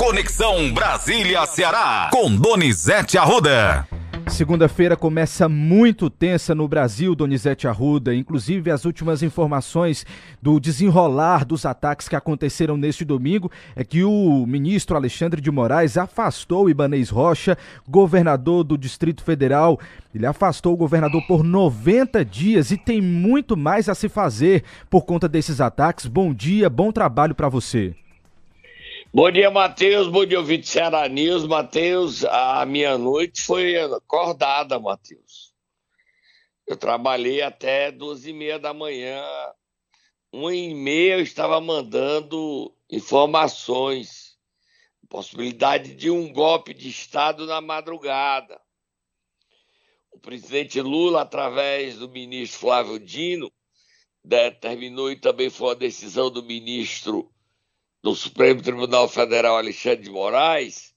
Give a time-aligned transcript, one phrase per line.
[0.00, 3.86] Conexão Brasília-Ceará, com Donizete Arruda.
[4.28, 8.14] Segunda-feira começa muito tensa no Brasil, Donizete Arruda.
[8.14, 10.06] Inclusive, as últimas informações
[10.40, 15.98] do desenrolar dos ataques que aconteceram neste domingo é que o ministro Alexandre de Moraes
[15.98, 19.78] afastou Ibanês Rocha, governador do Distrito Federal.
[20.14, 25.04] Ele afastou o governador por 90 dias e tem muito mais a se fazer por
[25.04, 26.06] conta desses ataques.
[26.06, 27.94] Bom dia, bom trabalho para você.
[29.12, 30.06] Bom dia, Matheus.
[30.06, 31.44] Bom dia, ouvinte Ceará News.
[31.44, 35.52] Matheus, a minha noite foi acordada, Matheus.
[36.64, 39.20] Eu trabalhei até duas e meia da manhã.
[40.32, 44.38] Uma e meia eu estava mandando informações.
[45.08, 48.60] Possibilidade de um golpe de Estado na madrugada.
[50.12, 53.50] O presidente Lula, através do ministro Flávio Dino,
[54.24, 57.28] determinou e também foi a decisão do ministro
[58.02, 60.94] do Supremo Tribunal Federal Alexandre de Moraes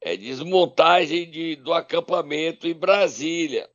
[0.00, 3.70] é desmontagem de, do acampamento em Brasília.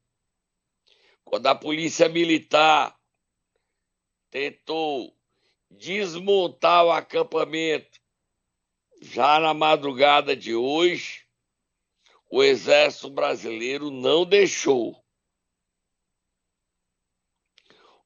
[1.24, 2.98] Quando a polícia militar
[4.30, 5.16] tentou
[5.70, 8.00] desmontar o acampamento
[9.02, 11.26] já na madrugada de hoje,
[12.30, 15.02] o exército brasileiro não deixou.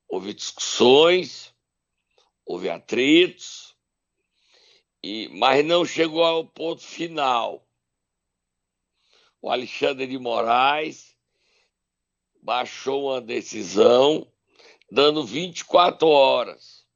[0.08, 1.54] Houve discussões,
[2.46, 3.75] houve atritos,
[5.06, 7.64] e, mas não chegou ao ponto final.
[9.39, 11.16] O Alexandre de Moraes
[12.42, 14.28] baixou uma decisão
[14.92, 16.88] dando 24 horas.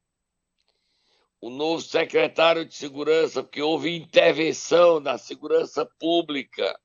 [1.40, 6.76] O novo secretário de Segurança, porque houve intervenção na segurança pública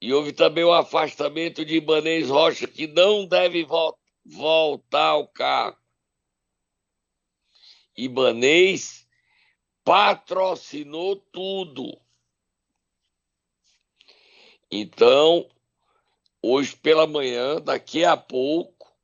[0.00, 5.78] e houve também o afastamento de Ibanez Rocha, que não deve vo voltar ao cargo.
[7.94, 9.07] Ibanez
[9.88, 11.98] patrocinou tudo.
[14.70, 15.48] Então,
[16.42, 18.94] hoje pela manhã, daqui a pouco,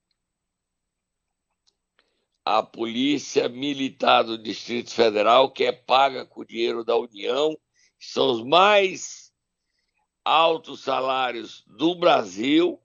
[2.44, 7.58] a Polícia Militar do Distrito Federal, que é paga com dinheiro da União,
[7.98, 9.33] são os mais
[10.23, 12.78] altos salários do Brasil,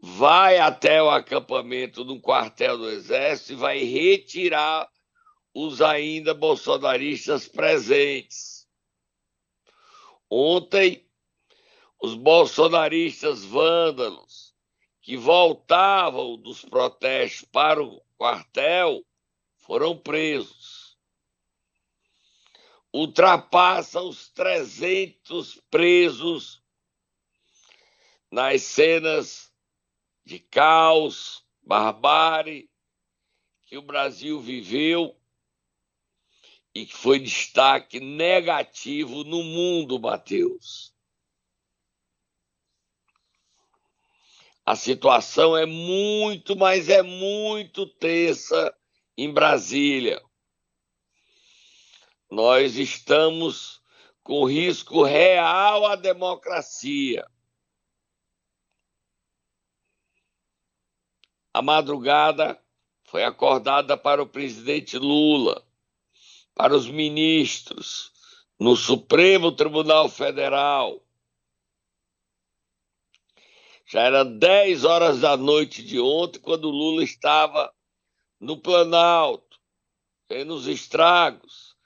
[0.00, 4.90] vai até o acampamento no quartel do Exército e vai retirar
[5.60, 8.64] os ainda bolsonaristas presentes.
[10.30, 11.04] Ontem,
[12.00, 14.54] os bolsonaristas vândalos
[15.02, 19.04] que voltavam dos protestos para o quartel
[19.56, 20.96] foram presos.
[22.92, 26.62] Ultrapassa os 300 presos
[28.30, 29.52] nas cenas
[30.24, 32.70] de caos, barbárie
[33.66, 35.17] que o Brasil viveu
[36.74, 40.94] e que foi destaque negativo no mundo, Mateus.
[44.64, 48.74] A situação é muito, mas é muito tensa
[49.16, 50.22] em Brasília.
[52.30, 53.82] Nós estamos
[54.22, 57.26] com risco real à democracia.
[61.54, 62.62] A madrugada
[63.04, 65.66] foi acordada para o presidente Lula
[66.58, 68.10] para os ministros
[68.58, 71.00] no Supremo Tribunal Federal.
[73.86, 77.72] Já era 10 horas da noite de ontem, quando Lula estava
[78.40, 79.56] no Planalto,
[80.28, 81.76] vendo os estragos.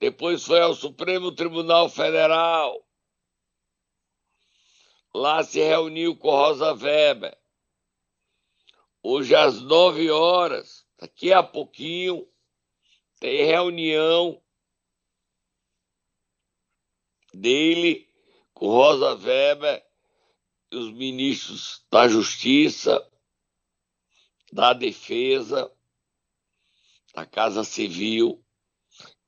[0.00, 2.82] Depois foi ao Supremo Tribunal Federal.
[5.14, 7.36] Lá se reuniu com Rosa Weber.
[9.02, 12.26] Hoje, às 9 horas, daqui a pouquinho,
[13.22, 14.42] tem reunião
[17.32, 18.10] dele
[18.52, 19.80] com Rosa Weber
[20.72, 23.00] os ministros da Justiça,
[24.52, 25.72] da Defesa,
[27.14, 28.44] da Casa Civil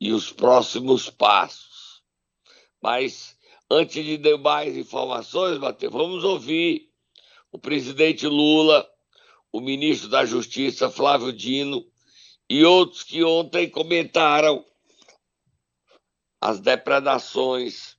[0.01, 2.03] e os próximos passos.
[2.83, 3.39] Mas
[3.71, 6.93] antes de dar mais informações, Matheus, vamos ouvir
[7.53, 8.91] o presidente Lula,
[9.53, 11.94] o ministro da Justiça Flávio Dino
[12.49, 14.65] e outros que ontem comentaram
[16.41, 17.97] as depredações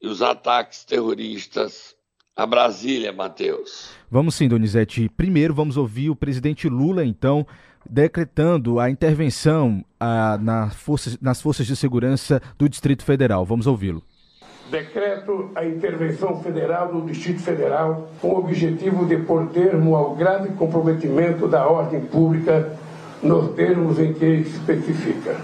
[0.00, 1.94] e os ataques terroristas
[2.36, 3.90] a Brasília, Matheus.
[4.10, 5.08] Vamos sim, Donizete.
[5.16, 7.46] Primeiro vamos ouvir o presidente Lula, então,
[7.88, 13.44] decretando a intervenção a, na força, nas forças de segurança do Distrito Federal.
[13.44, 14.02] Vamos ouvi-lo.
[14.70, 20.48] Decreto a intervenção federal no Distrito Federal com o objetivo de pôr termo ao grave
[20.54, 22.76] comprometimento da ordem pública
[23.24, 25.36] nos termos em que especifica.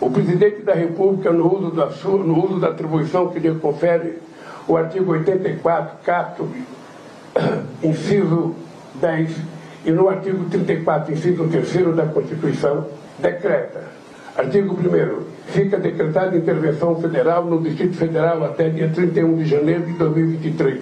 [0.00, 4.18] O presidente da República, no uso da, sua, no uso da atribuição que lhe confere
[4.68, 6.48] o artigo 84, capto,
[7.82, 8.54] inciso
[9.00, 9.30] 10,
[9.86, 12.86] e no artigo 34, inciso 3 da Constituição,
[13.18, 13.82] decreta.
[14.36, 19.94] Artigo 1 Fica decretada intervenção federal no Distrito Federal até dia 31 de janeiro de
[19.94, 20.80] 2023.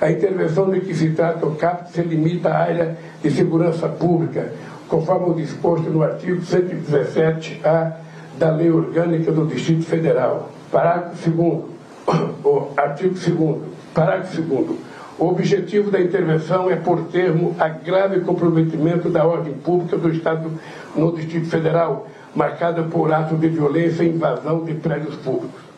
[0.00, 4.52] A intervenção de que se trata o CAPT se limita à área de segurança pública,
[4.92, 7.96] conforme o disposto no artigo 117-A
[8.38, 10.50] da Lei Orgânica do Distrito Federal.
[10.70, 11.62] Parágrafo 2
[12.44, 13.62] o artigo 2
[13.94, 19.96] parágrafo 2 o objetivo da intervenção é por termo a grave comprometimento da ordem pública
[19.96, 20.50] do Estado
[20.94, 25.71] no Distrito Federal, marcada por atos de violência e invasão de prédios públicos.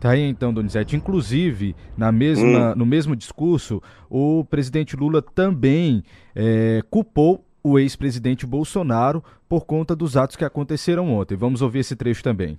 [0.00, 0.96] Tá aí então, Donizete.
[0.96, 2.74] Inclusive, na mesma, hum.
[2.74, 6.02] no mesmo discurso, o presidente Lula também
[6.34, 11.36] é, culpou o ex-presidente Bolsonaro por conta dos atos que aconteceram ontem.
[11.36, 12.58] Vamos ouvir esse trecho também.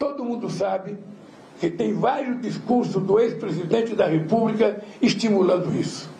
[0.00, 0.96] Todo mundo sabe
[1.60, 6.10] que tem vários discursos do ex-presidente da República estimulando isso.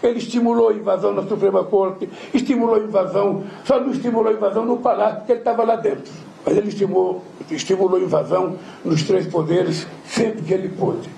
[0.00, 4.64] Ele estimulou a invasão na Suprema Corte, estimulou a invasão, só não estimulou a invasão
[4.64, 6.12] no Palácio, porque ele estava lá dentro.
[6.44, 11.08] Mas ele estimulou, estimulou a invasão nos três poderes sempre que ele pôde.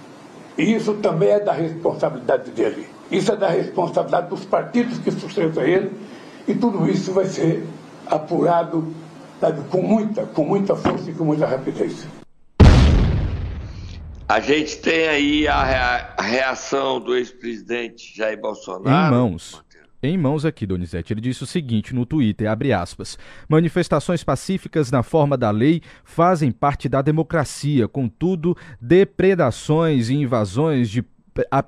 [0.56, 2.86] E isso também é da responsabilidade dele.
[3.10, 5.90] Isso é da responsabilidade dos partidos que sustentam ele.
[6.46, 7.66] E tudo isso vai ser
[8.06, 8.86] apurado
[9.40, 12.06] sabe, com, muita, com muita força e com muita rapidez.
[14.28, 19.14] A gente tem aí a reação do ex-presidente Jair Bolsonaro.
[19.14, 19.62] Em mãos.
[20.06, 21.12] Em mãos aqui, Donizete.
[21.12, 23.18] Ele disse o seguinte no Twitter, abre aspas,
[23.48, 31.04] manifestações pacíficas na forma da lei fazem parte da democracia, contudo, depredações e invasões de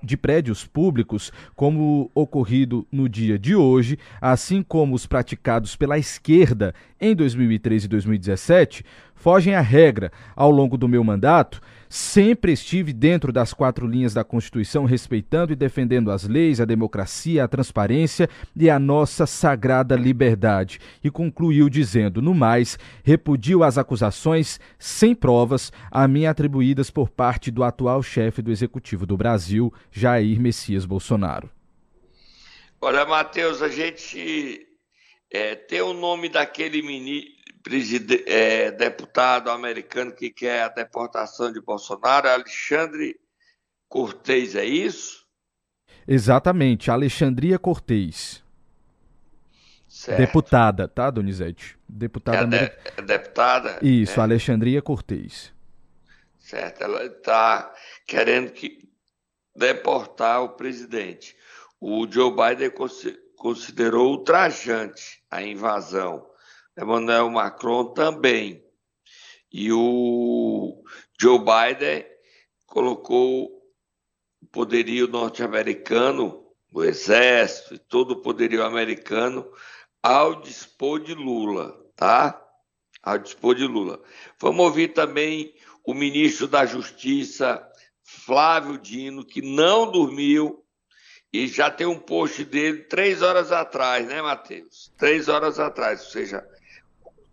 [0.03, 6.75] de prédios públicos, como ocorrido no dia de hoje, assim como os praticados pela esquerda
[7.01, 8.85] em 2013 e 2017,
[9.19, 10.11] fogem à regra.
[10.35, 15.57] Ao longo do meu mandato, Sempre estive dentro das quatro linhas da Constituição, respeitando e
[15.57, 20.81] defendendo as leis, a democracia, a transparência e a nossa sagrada liberdade.
[21.03, 27.51] E concluiu dizendo: no mais, repudio as acusações sem provas a mim atribuídas por parte
[27.51, 31.49] do atual chefe do Executivo do Brasil, Jair Messias Bolsonaro.
[32.81, 34.61] Olha, Matheus, a gente
[35.33, 37.38] é, tem o nome daquele ministro
[38.27, 43.19] é, deputado americano que quer a deportação de Bolsonaro, Alexandre
[43.89, 45.27] Cortez, é isso?
[46.07, 48.43] Exatamente, Alexandria Cortez.
[49.89, 50.19] Certo.
[50.19, 51.79] Deputada, tá, Donizete?
[51.89, 52.57] Deputada.
[52.57, 53.79] É, de, é deputada?
[53.83, 54.23] Isso, é.
[54.23, 55.53] Alexandria Cortez.
[56.39, 57.75] Certo, ela está
[58.07, 58.89] querendo que
[59.57, 61.37] deportar o presidente.
[61.81, 62.71] O Joe Biden
[63.37, 66.28] considerou ultrajante a invasão
[66.79, 68.65] Emmanuel Macron também.
[69.53, 70.83] E o
[71.21, 72.07] Joe Biden
[72.67, 73.47] colocou
[74.41, 79.51] o poderio norte-americano, o exército e todo o poderio americano
[80.03, 82.41] ao dispor de Lula, tá?
[83.03, 84.01] Ao dispor de Lula.
[84.41, 85.55] Vamos ouvir também
[85.85, 87.67] o ministro da Justiça,
[88.05, 90.65] Flávio Dino, que não dormiu
[91.33, 94.93] e já tem um post dele três horas atrás, né, Matheus?
[94.97, 96.47] Três horas atrás, ou seja,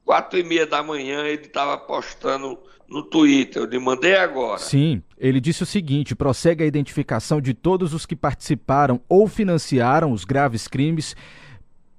[0.06, 2.58] quatro e meia da manhã ele estava postando
[2.88, 3.64] no Twitter.
[3.64, 4.60] Eu lhe mandei agora.
[4.60, 10.12] Sim, ele disse o seguinte: prossegue a identificação de todos os que participaram ou financiaram
[10.12, 11.16] os graves crimes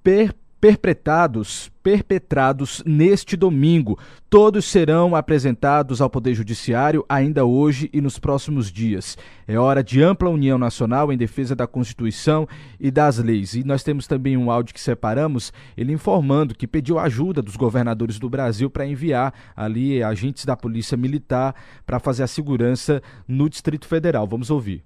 [0.01, 3.97] per perpetrados, perpetrados neste domingo.
[4.29, 9.17] Todos serão apresentados ao Poder Judiciário ainda hoje e nos próximos dias.
[9.47, 12.47] É hora de ampla união nacional em defesa da Constituição
[12.79, 13.53] e das leis.
[13.53, 18.19] E nós temos também um áudio que separamos, ele informando que pediu ajuda dos governadores
[18.19, 23.87] do Brasil para enviar ali agentes da Polícia Militar para fazer a segurança no Distrito
[23.87, 24.27] Federal.
[24.27, 24.83] Vamos ouvir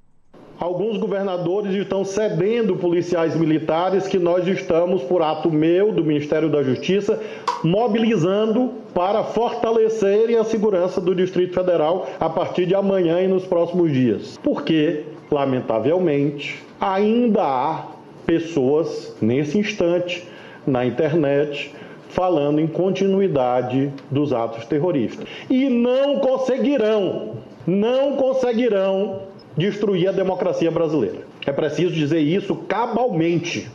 [0.62, 6.62] alguns governadores estão cedendo policiais militares que nós estamos, por ato meu, do Ministério da
[6.62, 7.20] Justiça,
[7.64, 13.92] mobilizando para fortalecerem a segurança do Distrito Federal a partir de amanhã e nos próximos
[13.92, 14.40] dias.
[14.44, 15.02] Porque,
[15.32, 17.86] lamentavelmente, ainda há
[18.28, 20.28] pessoas nesse instante
[20.68, 21.74] na internet
[22.10, 25.26] falando em continuidade dos atos terroristas.
[25.50, 31.28] E não conseguirão, não conseguirão destruir a democracia brasileira.
[31.46, 33.70] É preciso dizer isso cabalmente,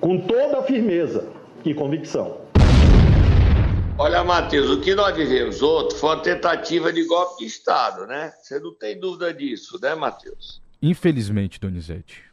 [0.00, 1.30] com toda a firmeza
[1.64, 2.40] e convicção.
[3.98, 8.32] Olha, Matheus, o que nós vivemos outro foi uma tentativa de golpe de Estado, né?
[8.40, 10.62] Você não tem dúvida disso, né, Matheus?
[10.80, 12.24] Infelizmente, Donizete.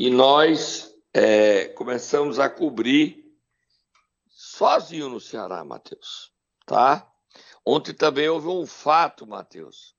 [0.00, 3.24] E nós é, começamos a cobrir
[4.28, 6.32] sozinho no Ceará, Matheus.
[6.66, 7.08] tá?
[7.64, 9.94] Ontem também houve um fato, Matheus,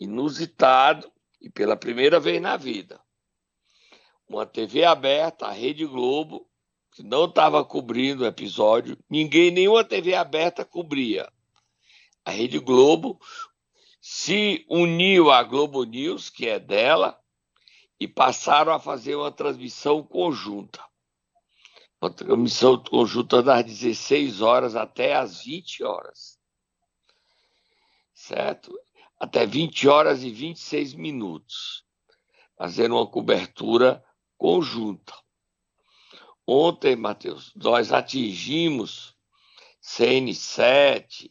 [0.00, 3.00] inusitado e pela primeira vez na vida.
[4.28, 6.46] Uma TV aberta, a Rede Globo,
[6.92, 11.30] que não estava cobrindo o episódio, ninguém, nenhuma TV aberta cobria.
[12.24, 13.18] A Rede Globo
[14.00, 17.18] se uniu à Globo News, que é dela,
[17.98, 20.84] e passaram a fazer uma transmissão conjunta.
[22.00, 26.38] Uma transmissão conjunta das 16 horas até as 20 horas.
[28.14, 28.78] Certo?
[29.18, 31.84] Até 20 horas e 26 minutos.
[32.56, 34.04] Fazendo uma cobertura
[34.36, 35.14] conjunta.
[36.46, 39.14] Ontem, Matheus, nós atingimos
[39.82, 41.30] CN7,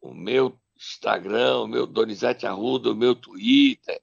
[0.00, 4.02] o meu Instagram, o meu Donizete Arruda, o meu Twitter,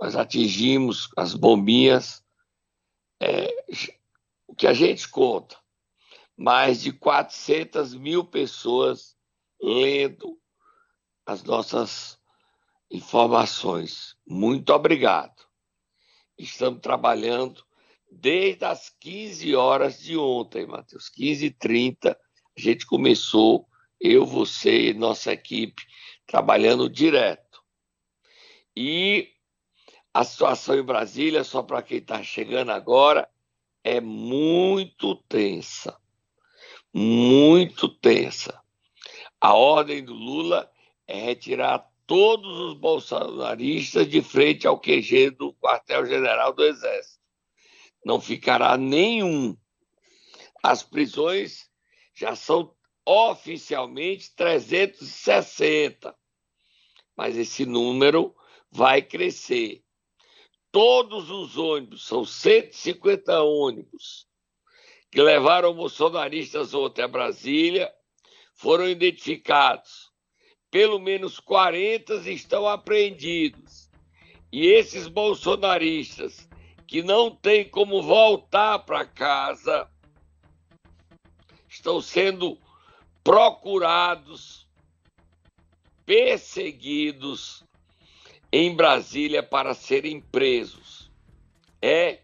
[0.00, 2.24] nós atingimos as bombinhas,
[3.20, 3.48] é,
[4.46, 5.56] o que a gente conta,
[6.36, 9.16] mais de 400 mil pessoas
[9.60, 10.41] lendo
[11.26, 12.18] as nossas
[12.90, 14.16] informações.
[14.26, 15.34] Muito obrigado.
[16.38, 17.64] Estamos trabalhando
[18.10, 21.10] desde as 15 horas de ontem, Matheus.
[21.10, 23.66] 15h30, a gente começou,
[24.00, 25.82] eu, você e nossa equipe,
[26.26, 27.62] trabalhando direto.
[28.76, 29.30] E
[30.12, 33.28] a situação em Brasília, só para quem está chegando agora,
[33.82, 35.96] é muito tensa.
[36.92, 38.60] Muito tensa.
[39.40, 40.70] A ordem do Lula
[41.12, 47.20] é retirar todos os bolsonaristas de frente ao QG do quartel-general do Exército.
[48.04, 49.56] Não ficará nenhum.
[50.62, 51.68] As prisões
[52.14, 56.14] já são oficialmente 360
[57.16, 58.34] mas esse número
[58.70, 59.82] vai crescer.
[60.70, 64.26] Todos os ônibus, são 150 ônibus,
[65.10, 67.92] que levaram bolsonaristas ontem a Brasília,
[68.54, 70.10] foram identificados.
[70.72, 73.90] Pelo menos 40 estão apreendidos.
[74.50, 76.48] E esses bolsonaristas
[76.86, 79.86] que não têm como voltar para casa
[81.68, 82.58] estão sendo
[83.22, 84.66] procurados
[86.06, 87.62] perseguidos
[88.50, 91.12] em Brasília para serem presos.
[91.82, 92.20] É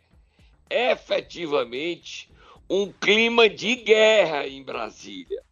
[0.71, 2.31] efetivamente
[2.69, 5.43] um clima de guerra em Brasília.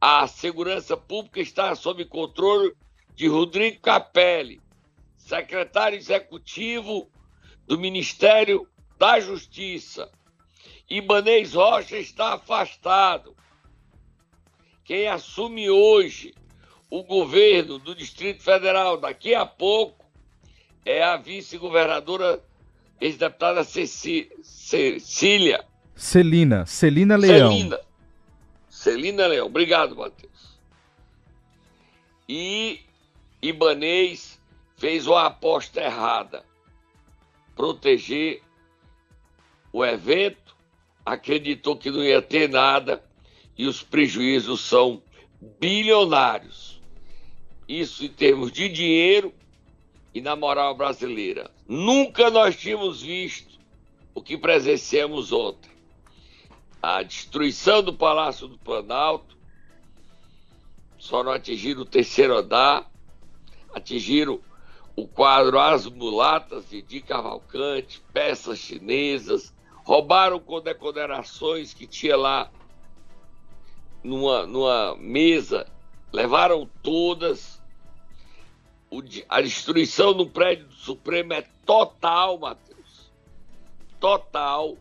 [0.00, 2.74] A segurança pública está sob controle
[3.14, 4.58] de Rodrigo Capelli,
[5.18, 7.10] secretário executivo
[7.66, 8.66] do Ministério
[8.98, 10.10] da Justiça.
[10.88, 13.36] Ibanez Rocha está afastado.
[14.84, 16.34] Quem assume hoje
[16.88, 20.04] o governo do Distrito Federal daqui a pouco
[20.84, 22.42] é a vice-governadora,
[22.98, 25.62] ex-deputada Cecília.
[25.94, 27.52] Celina, Celina Leão.
[27.52, 27.89] Celina.
[28.80, 29.46] Celina Leão.
[29.46, 30.58] Obrigado, Matheus.
[32.26, 32.80] E
[33.42, 34.40] Ibanês
[34.76, 36.44] fez uma aposta errada.
[37.54, 38.42] Proteger
[39.70, 40.56] o evento,
[41.04, 43.04] acreditou que não ia ter nada
[43.58, 45.02] e os prejuízos são
[45.60, 46.80] bilionários
[47.68, 49.32] isso em termos de dinheiro
[50.12, 51.50] e na moral brasileira.
[51.68, 53.60] Nunca nós tínhamos visto
[54.12, 55.69] o que presenciamos ontem.
[56.82, 59.36] A destruição do Palácio do Planalto,
[60.98, 62.90] só não atingiram o terceiro andar,
[63.74, 64.40] atingiram
[64.96, 72.50] o quadro As Mulatas de Di Cavalcante, peças chinesas, roubaram condecorações que tinha lá
[74.02, 75.66] numa, numa mesa,
[76.12, 77.60] levaram todas.
[78.90, 83.10] O, a destruição do prédio do Supremo é total, Matheus.
[83.98, 84.76] Total.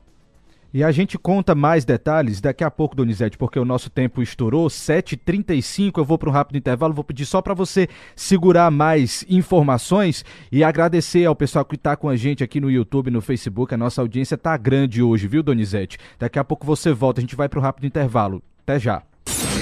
[0.73, 4.67] E a gente conta mais detalhes daqui a pouco, Donizete, porque o nosso tempo estourou.
[4.67, 6.93] 7h35, eu vou para um rápido intervalo.
[6.93, 12.07] Vou pedir só para você segurar mais informações e agradecer ao pessoal que está com
[12.07, 13.73] a gente aqui no YouTube, no Facebook.
[13.73, 15.97] A nossa audiência tá grande hoje, viu, Donizete?
[16.19, 17.19] Daqui a pouco você volta.
[17.19, 18.41] A gente vai para o rápido intervalo.
[18.63, 19.01] Até já.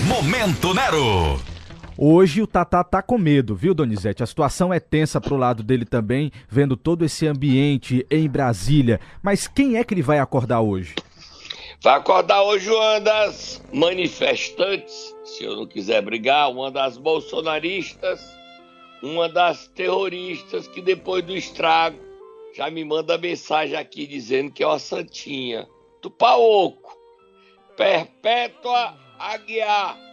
[0.08, 1.57] Momento Nero.
[2.00, 4.22] Hoje o Tatá tá com medo, viu, Donizete?
[4.22, 9.00] A situação é tensa pro lado dele também, vendo todo esse ambiente em Brasília.
[9.24, 10.94] Mas quem é que ele vai acordar hoje?
[11.82, 18.22] Vai acordar hoje uma das manifestantes, se eu não quiser brigar, uma das bolsonaristas,
[19.02, 21.98] uma das terroristas que depois do estrago
[22.56, 25.68] já me manda mensagem aqui dizendo que é uma santinha.
[26.00, 26.96] Tupaoco,
[27.76, 30.07] Perpétua Aguiar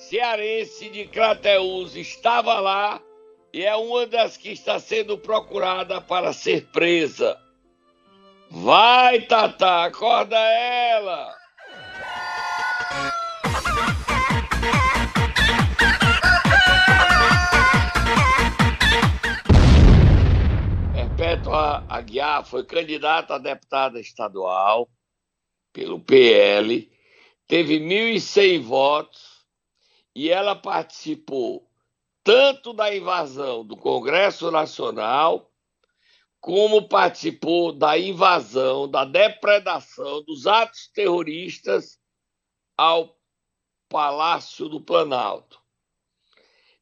[0.00, 3.00] cearense de Crateús estava lá
[3.52, 7.38] e é uma das que está sendo procurada para ser presa.
[8.50, 11.36] Vai, Tata, acorda ela!
[20.94, 24.88] Perpétua Aguiar foi candidata a deputada estadual
[25.72, 26.90] pelo PL,
[27.46, 29.29] teve 1.100 votos
[30.20, 31.66] e ela participou
[32.22, 35.50] tanto da invasão do Congresso Nacional,
[36.38, 41.98] como participou da invasão, da depredação dos atos terroristas
[42.76, 43.18] ao
[43.88, 45.58] Palácio do Planalto.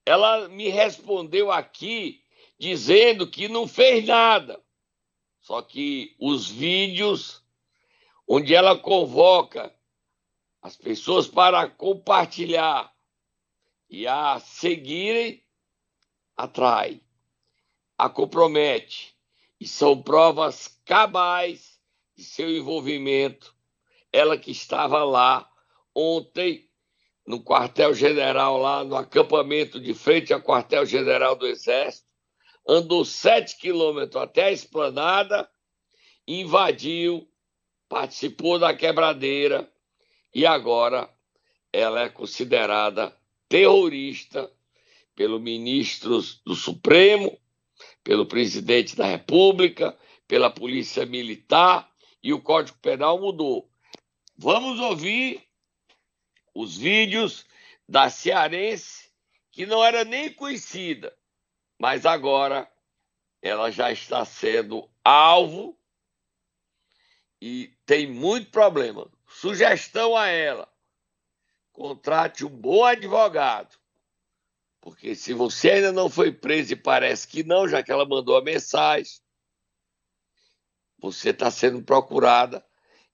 [0.05, 2.21] Ela me respondeu aqui
[2.59, 4.61] dizendo que não fez nada.
[5.41, 7.41] Só que os vídeos
[8.27, 9.73] onde ela convoca
[10.61, 12.93] as pessoas para compartilhar
[13.89, 15.43] e a seguirem,
[16.37, 17.01] atrai,
[17.97, 19.17] a compromete.
[19.61, 21.81] E são provas cabais
[22.17, 23.55] de seu envolvimento.
[24.13, 25.51] Ela que estava lá
[25.95, 26.69] ontem
[27.27, 32.09] no quartel-general, lá no acampamento de frente ao quartel-general do Exército,
[32.67, 35.49] andou sete quilômetros até a esplanada,
[36.27, 37.29] invadiu,
[37.89, 39.71] participou da quebradeira
[40.35, 41.09] e agora
[41.73, 43.15] ela é considerada
[43.49, 44.51] terrorista
[45.15, 47.39] pelo ministro do Supremo,
[48.05, 51.91] pelo presidente da República, pela Polícia Militar
[52.23, 53.71] e o Código Penal mudou.
[54.37, 55.43] Vamos ouvir
[56.55, 57.47] os vídeos
[57.89, 59.11] da cearense
[59.51, 61.17] que não era nem conhecida,
[61.79, 62.71] mas agora
[63.43, 65.77] ela já está sendo alvo
[67.41, 69.11] e tem muito problema.
[69.27, 70.69] Sugestão a ela:
[71.79, 73.79] contrate um bom advogado.
[74.81, 78.37] Porque se você ainda não foi preso e parece que não, já que ela mandou
[78.37, 79.21] a mensagem,
[80.99, 82.65] você está sendo procurada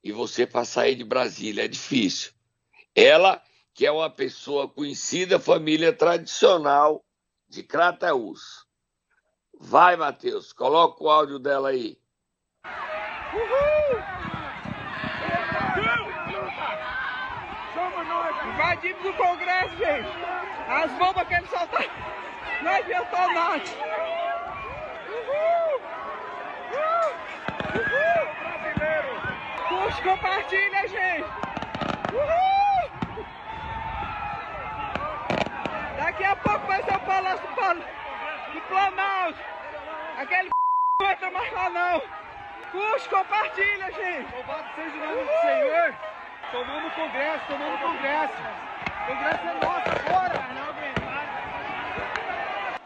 [0.03, 2.33] e você para sair de Brasília é difícil.
[2.95, 3.43] Ela,
[3.75, 7.05] que é uma pessoa conhecida, família tradicional
[7.47, 8.67] de Crateús.
[9.61, 11.99] Vai, Matheus, coloca o áudio dela aí.
[13.35, 14.24] Uhul!
[18.47, 20.09] Invadimos do Congresso, gente.
[20.69, 21.91] As bombas que eles soltaram
[22.63, 23.63] não adiantou nada.
[25.09, 25.81] Uhul!
[26.73, 28.25] Uhul!
[29.71, 30.03] Uhul!
[30.03, 31.25] Compartilha, gente!
[32.13, 32.91] Uhul!
[35.97, 39.39] Daqui a pouco vai ser o Palácio do Planalto.
[40.19, 40.51] Aquele
[41.01, 42.03] não entra mais lá não.
[42.71, 44.35] Puxa, compartilha, gente!
[44.35, 46.14] Louvado seja o nome do Senhor!
[46.55, 48.35] Tomamos o Congresso, tomamos o Congresso.
[48.87, 50.39] O Congresso é nosso agora.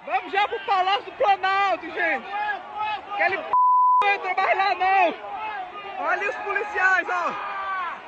[0.06, 2.26] Vamos já pro Palácio do Planalto, gente.
[3.12, 3.44] Aquele p...
[4.02, 5.14] não entra mais lá, não.
[5.98, 7.34] Olha ali os policiais, ó.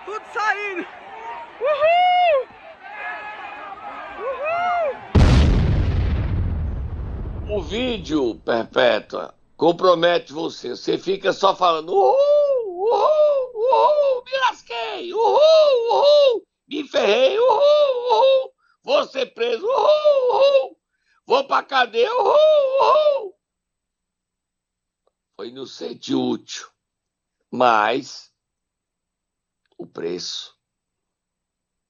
[0.06, 0.86] Tudo saindo.
[1.60, 2.48] Uhul!
[7.50, 7.58] Uhul!
[7.58, 10.70] O vídeo, Perpétua, compromete você.
[10.70, 12.16] Você fica só falando uhul,
[12.66, 13.50] uhul,
[14.24, 20.80] me lasquei, uhul, uhul, me ferrei, uhul, uhul, vou ser preso, uhul, uhul,
[21.26, 22.34] vou pra cadeia, uhul,
[22.80, 23.34] uhul.
[25.36, 26.68] Foi inocente e útil,
[27.50, 28.32] mas
[29.78, 30.54] o preço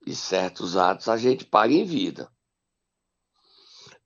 [0.05, 2.31] de certos atos a gente paga em vida.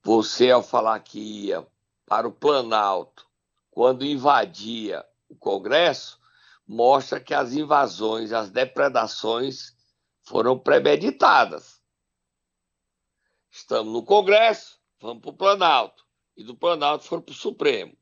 [0.03, 1.65] Você, ao falar que ia
[2.05, 3.27] para o Planalto,
[3.71, 6.19] quando invadia o Congresso,
[6.67, 9.75] mostra que as invasões, as depredações
[10.23, 11.81] foram premeditadas.
[13.51, 16.05] Estamos no Congresso, vamos para o Planalto.
[16.35, 17.95] E do Planalto foram para o Supremo.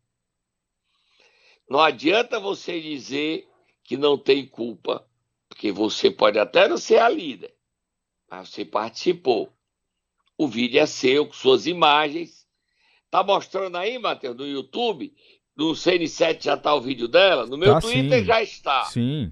[1.69, 3.47] Não adianta você dizer
[3.83, 5.07] que não tem culpa,
[5.47, 7.55] porque você pode até não ser a líder,
[8.29, 9.53] mas você participou.
[10.37, 12.47] O vídeo é seu, com suas imagens.
[13.09, 15.15] Tá mostrando aí, Matheus, no YouTube?
[15.55, 17.45] No CN7 já tá o vídeo dela?
[17.45, 18.25] No meu Tá, Twitter sim.
[18.25, 18.85] já está.
[18.85, 19.31] Sim.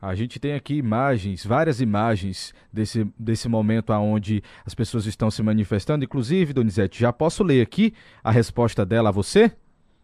[0.00, 5.42] A gente tem aqui imagens, várias imagens desse, desse momento onde as pessoas estão se
[5.42, 6.04] manifestando.
[6.04, 9.50] Inclusive, Donizete, já posso ler aqui a resposta dela a você?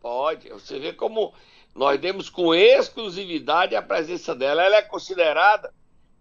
[0.01, 0.49] Pode.
[0.49, 1.35] Você vê como
[1.75, 4.63] nós demos com exclusividade a presença dela.
[4.63, 5.73] Ela é considerada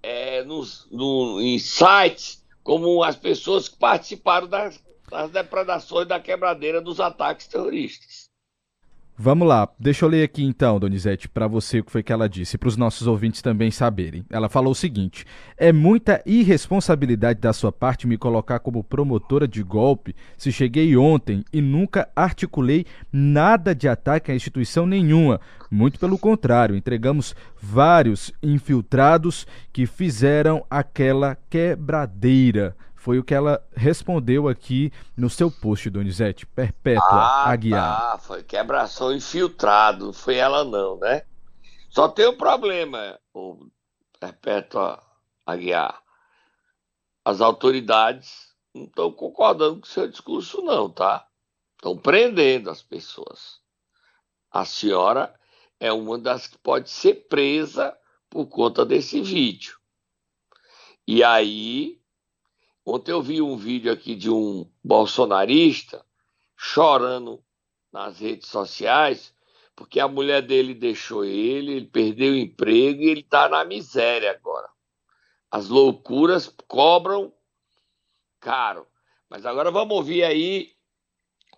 [0.04, 6.82] é, nos, no, em sites como as pessoas que participaram das, das depredações da quebradeira
[6.82, 8.30] dos ataques terroristas.
[9.18, 12.28] Vamos lá, deixa eu ler aqui então, Donizete, para você o que foi que ela
[12.28, 14.26] disse, para os nossos ouvintes também saberem.
[14.30, 15.26] Ela falou o seguinte:
[15.58, 21.44] é muita irresponsabilidade da sua parte me colocar como promotora de golpe se cheguei ontem
[21.54, 25.40] e nunca articulei nada de ataque a instituição nenhuma.
[25.70, 32.76] Muito pelo contrário, entregamos vários infiltrados que fizeram aquela quebradeira.
[33.02, 36.46] Foi o que ela respondeu aqui no seu post, Donizete.
[36.46, 37.98] Perpétua ah, Aguiar.
[37.98, 38.18] Ah, tá.
[38.20, 41.24] foi quebração infiltrado, não foi ela não, né?
[41.90, 43.66] Só tem um problema, o
[44.20, 45.02] Perpétua
[45.44, 46.00] Aguiar.
[47.26, 51.26] As autoridades não estão concordando com o seu discurso, não, tá?
[51.78, 53.62] Estão prendendo as pessoas.
[54.52, 55.34] A senhora
[55.80, 57.98] é uma das que pode ser presa
[58.30, 59.76] por conta desse vídeo.
[61.08, 62.00] E aí,
[62.86, 66.06] ontem eu vi um vídeo aqui de um bolsonarista
[66.56, 67.44] chorando
[67.92, 69.34] nas redes sociais
[69.82, 74.30] porque a mulher dele deixou ele, ele perdeu o emprego e ele está na miséria
[74.30, 74.70] agora.
[75.50, 77.34] As loucuras cobram
[78.40, 78.86] caro.
[79.28, 80.74] Mas agora vamos ouvir aí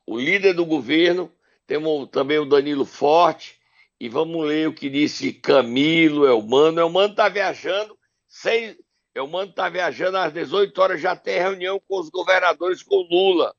[0.06, 1.30] o líder do governo,
[1.68, 3.60] temos também o Danilo Forte,
[4.00, 6.80] e vamos ler o que disse Camilo, Elmano.
[6.80, 7.98] Elmano está viajando,
[9.14, 13.54] seis, Elmano está viajando às 18 horas, já tem reunião com os governadores com Lula.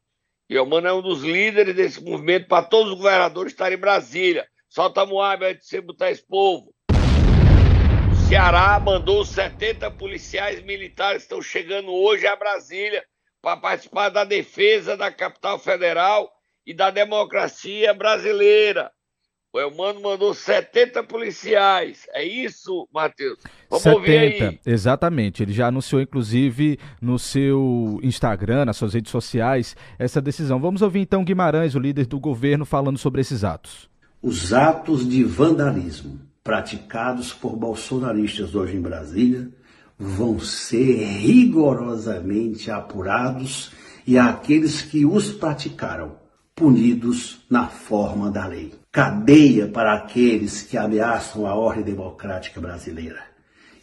[0.50, 4.46] E Elmano é um dos líderes desse movimento para todos os governadores estarem em Brasília.
[4.68, 6.74] Solta Moab antes de você botar esse povo.
[6.90, 13.04] O Ceará mandou 70 policiais militares estão chegando hoje a Brasília
[13.40, 16.30] para participar da defesa da capital federal
[16.66, 18.90] e da democracia brasileira.
[19.54, 22.08] O Elmano mandou 70 policiais.
[22.12, 23.38] É isso, Matheus?
[23.70, 24.60] Vamos 70, ouvir aí.
[24.66, 25.44] Exatamente.
[25.44, 30.58] Ele já anunciou, inclusive, no seu Instagram, nas suas redes sociais, essa decisão.
[30.58, 33.88] Vamos ouvir então Guimarães, o líder do governo, falando sobre esses atos.
[34.20, 39.48] Os atos de vandalismo praticados por bolsonaristas hoje em Brasília
[39.96, 43.70] vão ser rigorosamente apurados
[44.04, 46.16] e aqueles que os praticaram
[46.56, 48.83] punidos na forma da lei.
[48.94, 53.24] Cadeia para aqueles que ameaçam a ordem democrática brasileira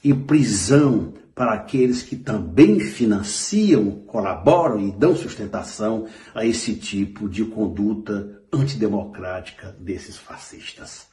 [0.02, 7.43] e prisão para aqueles que também financiam, colaboram e dão sustentação a esse tipo de
[7.43, 11.08] conduta antidemocrática desses fascistas.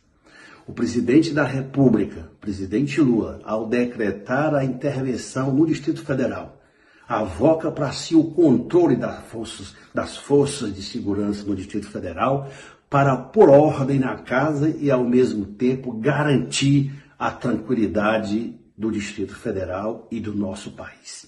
[0.64, 6.62] O presidente da República, presidente Lula, ao decretar a intervenção no Distrito Federal,
[7.08, 12.48] avoca para si o controle das forças, das forças de segurança no Distrito Federal
[12.88, 20.07] para pôr ordem na casa e, ao mesmo tempo, garantir a tranquilidade do Distrito Federal
[20.11, 21.27] e do nosso país.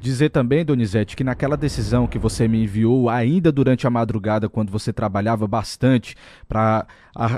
[0.00, 4.72] Dizer também, Donizete, que naquela decisão que você me enviou ainda durante a madrugada, quando
[4.72, 6.16] você trabalhava bastante
[6.48, 6.88] para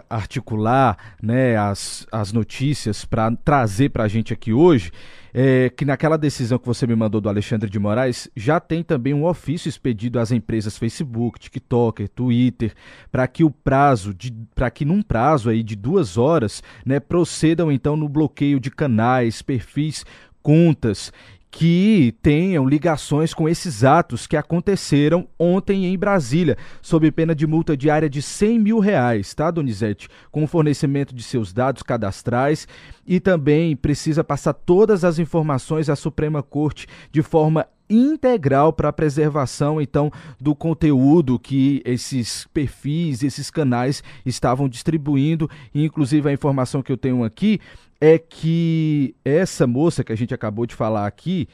[0.09, 4.91] articular né, as, as notícias, para trazer para a gente aqui hoje,
[5.37, 9.13] é, que naquela decisão que você me mandou do Alexandre de Moraes, já tem também
[9.13, 12.73] um ofício expedido às empresas Facebook, TikTok, Twitter,
[13.11, 14.15] para que o prazo,
[14.55, 19.43] para que num prazo aí de duas horas, né, procedam então no bloqueio de canais,
[19.43, 20.05] perfis
[20.41, 21.11] contas
[21.57, 27.77] que tenham ligações com esses atos que aconteceram ontem em Brasília, sob pena de multa
[27.77, 30.09] diária de 100 mil reais, tá, Donizete?
[30.33, 32.67] Com o fornecimento de seus dados cadastrais
[33.07, 38.93] e também precisa passar todas as informações à Suprema Corte de forma integral para a
[38.93, 46.91] preservação então do conteúdo que esses perfis, esses canais estavam distribuindo, inclusive a informação que
[46.91, 47.61] eu tenho aqui
[48.01, 51.49] é que essa moça que a gente acabou de falar aqui,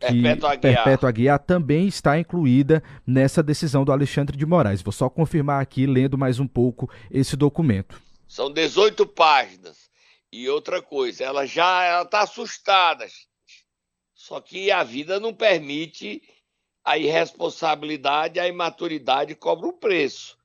[0.00, 0.60] que Perpétua Aguiar.
[0.60, 4.82] Perpétua Aguiar também está incluída nessa decisão do Alexandre de Moraes.
[4.82, 8.00] Vou só confirmar aqui, lendo mais um pouco esse documento.
[8.26, 9.90] São 18 páginas.
[10.32, 13.06] E outra coisa, ela já está assustada.
[14.14, 16.22] Só que a vida não permite
[16.84, 20.36] a irresponsabilidade, a imaturidade cobra um preço.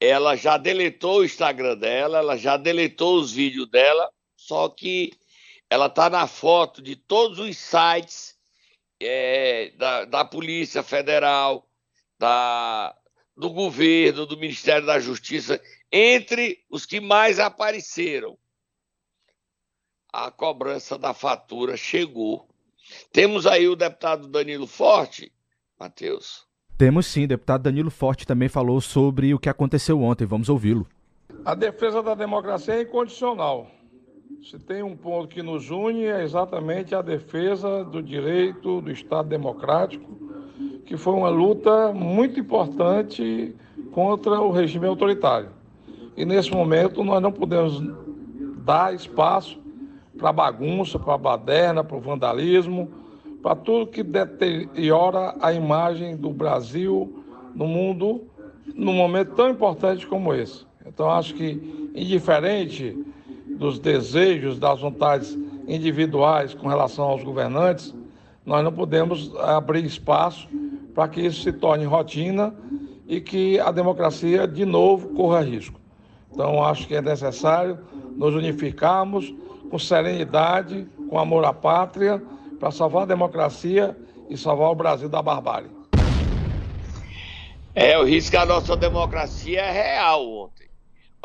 [0.00, 4.08] Ela já deletou o Instagram dela, ela já deletou os vídeos dela,
[4.44, 5.10] só que
[5.70, 8.36] ela está na foto de todos os sites
[9.00, 11.66] é, da, da Polícia Federal,
[12.18, 12.94] da,
[13.34, 15.58] do governo, do Ministério da Justiça,
[15.90, 18.36] entre os que mais apareceram.
[20.12, 22.46] A cobrança da fatura chegou.
[23.10, 25.32] Temos aí o deputado Danilo Forte,
[25.80, 26.46] Matheus.
[26.76, 30.26] Temos sim, o deputado Danilo Forte também falou sobre o que aconteceu ontem.
[30.26, 30.86] Vamos ouvi-lo.
[31.46, 33.70] A defesa da democracia é incondicional.
[34.50, 39.26] Se tem um ponto que nos une é exatamente a defesa do direito do Estado
[39.26, 40.18] democrático,
[40.84, 43.54] que foi uma luta muito importante
[43.90, 45.48] contra o regime autoritário.
[46.14, 47.82] E nesse momento nós não podemos
[48.58, 49.58] dar espaço
[50.18, 52.90] para bagunça, para baderna, para o vandalismo,
[53.42, 58.24] para tudo que deteriora a imagem do Brasil no mundo
[58.74, 60.66] num momento tão importante como esse.
[60.84, 62.94] Então acho que indiferente
[63.46, 67.94] dos desejos, das vontades individuais com relação aos governantes,
[68.44, 70.48] nós não podemos abrir espaço
[70.94, 72.54] para que isso se torne rotina
[73.06, 75.80] e que a democracia de novo corra risco.
[76.32, 77.78] Então, acho que é necessário
[78.16, 79.32] nos unificarmos
[79.70, 82.22] com serenidade, com amor à pátria,
[82.58, 83.96] para salvar a democracia
[84.28, 85.70] e salvar o Brasil da barbárie.
[87.74, 90.50] É, o risco da nossa democracia é real.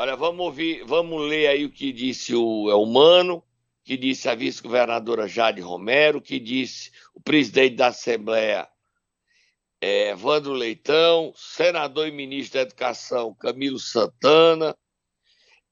[0.02, 3.44] Olha, vamos ouvir, vamos ler aí o que disse o Elmano,
[3.84, 8.66] que disse a vice-governadora Jade Romero, que disse o presidente da Assembleia
[9.82, 14.74] é, Evandro Leitão, senador e ministro da Educação Camilo Santana,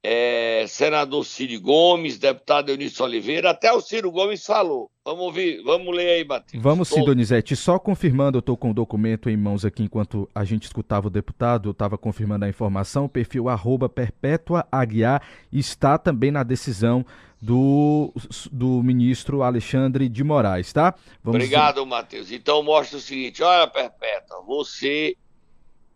[0.03, 4.89] é, senador Ciro Gomes, deputado Eunício Oliveira, até o Ciro Gomes falou.
[5.03, 6.62] Vamos ouvir, vamos ler aí, Matheus.
[6.62, 7.55] Vamos sim, Donizete.
[7.55, 11.10] Só confirmando, eu estou com o documento em mãos aqui enquanto a gente escutava o
[11.10, 17.05] deputado, eu estava confirmando a informação, o perfil arroba Perpétua Aguiar está também na decisão
[17.41, 18.13] do,
[18.51, 20.95] do ministro Alexandre de Moraes, tá?
[21.23, 22.31] Vamos Obrigado, Matheus.
[22.31, 25.15] Então mostra o seguinte, olha, Perpétua, você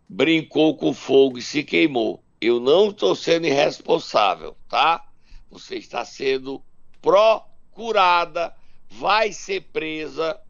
[0.08, 2.22] brincou com fogo e se queimou.
[2.42, 5.06] Eu não estou sendo irresponsável, tá?
[5.52, 6.62] Você está sendo
[7.00, 8.52] procurada,
[8.90, 10.42] vai ser presa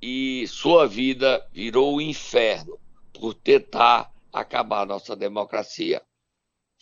[0.00, 2.78] e sua vida virou um inferno
[3.12, 6.00] por tentar acabar nossa democracia.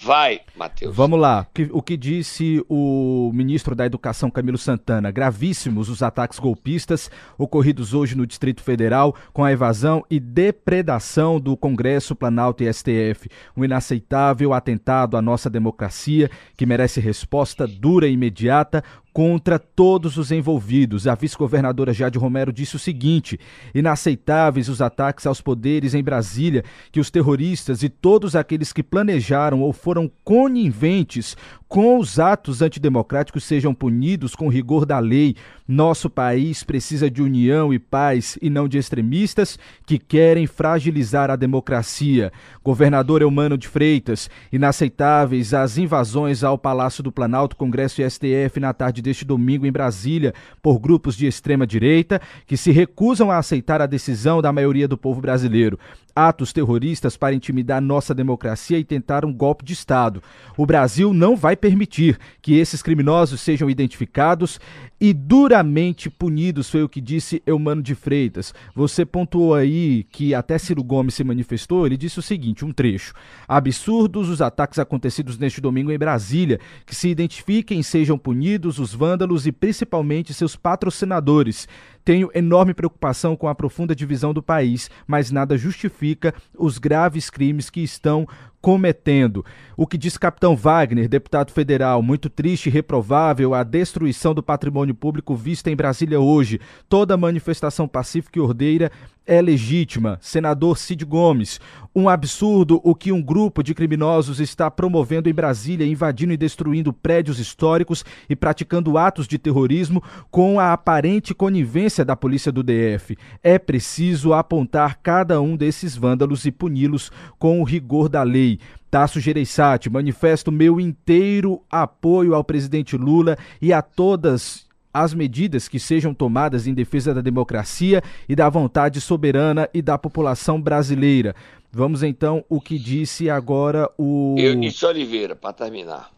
[0.03, 0.97] Vai, Matheus.
[0.97, 1.47] Vamos lá.
[1.73, 5.11] O que disse o ministro da Educação, Camilo Santana?
[5.11, 11.55] Gravíssimos os ataques golpistas ocorridos hoje no Distrito Federal com a evasão e depredação do
[11.55, 13.29] Congresso, Planalto e STF.
[13.55, 20.31] Um inaceitável atentado à nossa democracia que merece resposta dura e imediata contra todos os
[20.31, 21.07] envolvidos.
[21.07, 23.39] A vice-governadora Jade Romero disse o seguinte:
[23.75, 29.61] inaceitáveis os ataques aos poderes em Brasília, que os terroristas e todos aqueles que planejaram
[29.61, 31.37] ou foram coniventes
[31.71, 35.37] com os atos antidemocráticos sejam punidos com rigor da lei.
[35.69, 39.57] Nosso país precisa de união e paz e não de extremistas
[39.87, 42.33] que querem fragilizar a democracia.
[42.65, 48.75] Governador Eumano de Freitas, inaceitáveis as invasões ao Palácio do Planalto, Congresso e STF na
[48.75, 53.81] tarde deste domingo em Brasília por grupos de extrema direita que se recusam a aceitar
[53.81, 55.79] a decisão da maioria do povo brasileiro
[56.15, 60.23] atos terroristas para intimidar nossa democracia e tentar um golpe de Estado.
[60.57, 64.59] O Brasil não vai permitir que esses criminosos sejam identificados
[65.01, 68.53] e duramente punidos, foi o que disse Eumano de Freitas.
[68.75, 73.15] Você pontuou aí que até Ciro Gomes se manifestou, ele disse o seguinte, um trecho.
[73.49, 78.93] Absurdos os ataques acontecidos neste domingo em Brasília, que se identifiquem e sejam punidos os
[78.93, 81.67] vândalos e principalmente seus patrocinadores.
[82.05, 87.69] Tenho enorme preocupação com a profunda divisão do país, mas nada justifica os graves crimes
[87.69, 88.27] que estão
[88.61, 89.45] cometendo.
[89.77, 94.95] O que diz capitão Wagner, deputado federal, muito triste e reprovável a destruição do patrimônio
[94.95, 96.61] público vista em Brasília hoje.
[96.89, 98.91] Toda manifestação pacífica e ordeira
[99.27, 100.19] é legítima.
[100.21, 101.61] Senador Cid Gomes,
[101.95, 106.93] um absurdo o que um grupo de criminosos está promovendo em Brasília, invadindo e destruindo
[106.93, 113.17] prédios históricos e praticando atos de terrorismo com a aparente conivência da polícia do DF.
[113.43, 118.59] É preciso apontar cada um desses vândalos e puni-los com o rigor da lei.
[118.91, 125.79] Tasso Gereissati, manifesto meu inteiro apoio ao presidente Lula e a todas as medidas que
[125.79, 131.35] sejam tomadas em defesa da democracia e da vontade soberana e da população brasileira.
[131.73, 134.35] Vamos então o que disse agora o.
[134.39, 136.11] Eunice Oliveira, para terminar.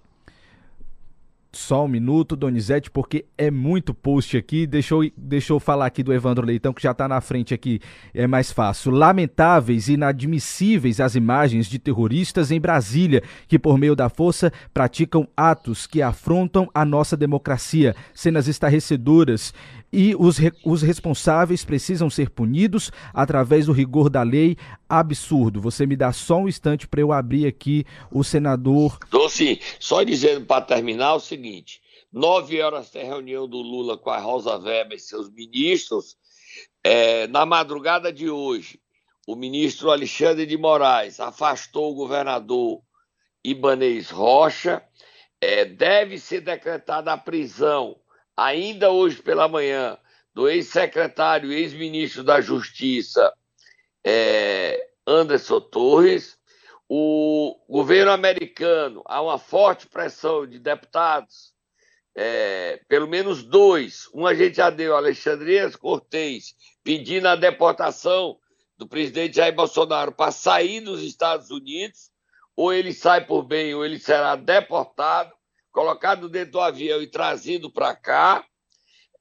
[1.54, 4.66] Só um minuto, Donizete, porque é muito post aqui.
[4.66, 4.94] Deixa
[5.52, 7.78] eu falar aqui do Evandro Leitão, que já está na frente aqui,
[8.14, 8.90] é mais fácil.
[8.90, 15.28] Lamentáveis e inadmissíveis as imagens de terroristas em Brasília, que por meio da força praticam
[15.36, 17.94] atos que afrontam a nossa democracia.
[18.14, 19.52] Cenas estarrecedoras
[19.92, 24.56] e os, os responsáveis precisam ser punidos através do rigor da lei.
[24.88, 25.60] Absurdo.
[25.60, 28.98] Você me dá só um instante para eu abrir aqui o senador.
[29.10, 29.58] Tô sim.
[29.78, 34.56] Só dizendo para terminar o seguinte: nove horas tem reunião do Lula com a Rosa
[34.56, 36.16] Weber e seus ministros.
[36.82, 38.80] É, na madrugada de hoje,
[39.26, 42.80] o ministro Alexandre de Moraes afastou o governador
[43.44, 44.82] Ibanez Rocha.
[45.40, 47.96] É, deve ser decretada a prisão
[48.42, 49.96] ainda hoje pela manhã,
[50.34, 53.32] do ex-secretário e ex-ministro da Justiça,
[54.04, 56.36] é, Anderson Torres.
[56.88, 61.52] O governo americano, há uma forte pressão de deputados,
[62.14, 64.08] é, pelo menos dois.
[64.12, 68.36] Um a gente já deu, Alexandre Cortez, pedindo a deportação
[68.76, 72.10] do presidente Jair Bolsonaro para sair dos Estados Unidos,
[72.54, 75.32] ou ele sai por bem, ou ele será deportado
[75.72, 78.44] colocado dentro do avião e trazido para cá.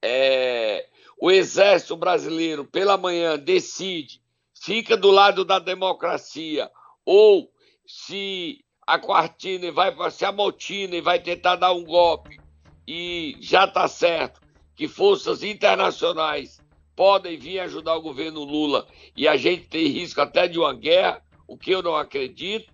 [0.02, 0.88] É,
[1.20, 4.22] o exército brasileiro pela manhã decide,
[4.60, 6.70] fica do lado da democracia,
[7.06, 7.52] ou
[7.86, 12.40] se a quartina vai se amotina e vai tentar dar um golpe
[12.88, 14.42] e já está certo
[14.76, 16.60] que forças internacionais
[16.96, 21.24] podem vir ajudar o governo Lula e a gente tem risco até de uma guerra,
[21.48, 22.72] o que eu não acredito.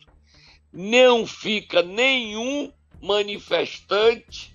[0.72, 4.53] Não fica nenhum manifestante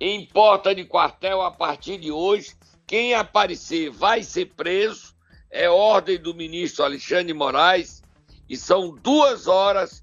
[0.00, 2.54] em porta de quartel a partir de hoje.
[2.86, 5.16] Quem aparecer vai ser preso.
[5.50, 8.02] É ordem do ministro Alexandre Moraes.
[8.48, 10.02] E são duas horas.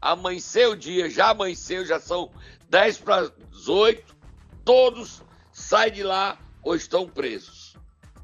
[0.00, 2.30] Amanheceu o dia, já amanheceu, já são
[2.68, 4.16] 10 para as 8.
[4.64, 7.76] Todos saem de lá ou estão presos.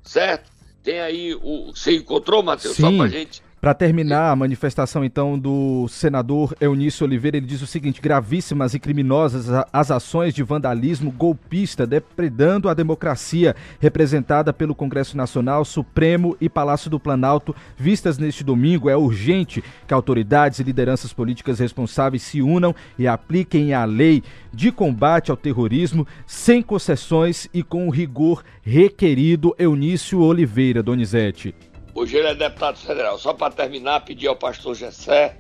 [0.03, 0.51] Certo?
[0.83, 1.67] Tem aí o.
[1.67, 2.77] Você encontrou, Matheus?
[2.77, 7.67] Só para gente para terminar a manifestação, então, do senador Eunício Oliveira, ele diz o
[7.67, 15.17] seguinte: gravíssimas e criminosas as ações de vandalismo golpista depredando a democracia representada pelo Congresso
[15.17, 18.89] Nacional, Supremo e Palácio do Planalto, vistas neste domingo.
[18.89, 24.71] É urgente que autoridades e lideranças políticas responsáveis se unam e apliquem a lei de
[24.71, 29.55] combate ao terrorismo sem concessões e com o rigor requerido.
[29.59, 31.55] Eunício Oliveira, Donizete.
[31.99, 33.19] Hoje ele é deputado federal.
[33.19, 35.37] Só para terminar, pedir ao pastor Gessé,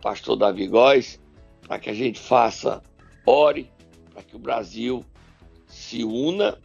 [0.00, 1.20] pastor Davi Góes,
[1.66, 2.80] para que a gente faça,
[3.26, 3.68] ore,
[4.14, 5.04] para que o Brasil
[5.66, 6.56] se una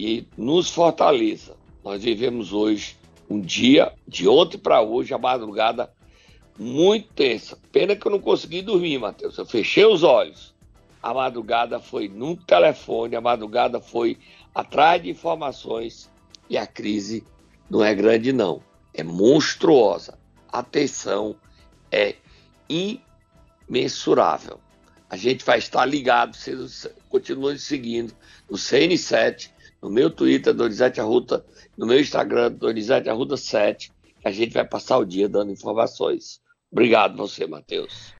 [0.00, 1.54] e nos fortaleça.
[1.84, 2.96] Nós vivemos hoje
[3.28, 5.92] um dia, de ontem para hoje, a madrugada
[6.58, 7.58] muito tensa.
[7.70, 9.36] Pena que eu não consegui dormir, Matheus.
[9.36, 10.54] Eu fechei os olhos.
[11.02, 14.16] A madrugada foi no telefone, a madrugada foi
[14.54, 16.10] atrás de informações
[16.48, 17.22] e a crise
[17.68, 18.62] não é grande, não.
[18.92, 20.18] É monstruosa.
[20.48, 21.36] A tensão
[21.90, 22.16] é
[23.68, 24.60] imensurável.
[25.08, 28.12] A gente vai estar ligado, vocês continuem seguindo
[28.50, 29.50] no CN7,
[29.80, 31.44] no meu Twitter, Donizete Arruda,
[31.76, 36.40] no meu Instagram, Donizete Arruda 7, que a gente vai passar o dia dando informações.
[36.72, 38.12] Obrigado você, Matheus.